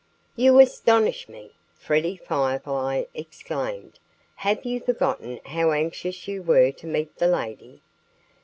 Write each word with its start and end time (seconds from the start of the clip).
"You 0.35 0.57
astonish 0.59 1.29
me!" 1.29 1.51
Freddie 1.75 2.17
Firefly 2.17 3.03
exclaimed. 3.13 3.99
"Have 4.37 4.65
you 4.65 4.79
forgotten 4.79 5.39
how 5.45 5.69
anxious 5.73 6.27
you 6.27 6.41
were 6.41 6.71
to 6.71 6.87
meet 6.87 7.17
the 7.17 7.27
lady?" 7.27 7.83